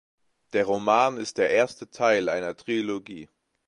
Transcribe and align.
Der 0.53 0.65
Roman 0.65 1.17
ist 1.17 1.37
der 1.37 1.51
erste 1.51 1.87
Teil 1.91 2.27
einer 2.27 2.57
Trilogie. 2.57 3.29